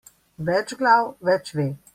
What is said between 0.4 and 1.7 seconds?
Več glav več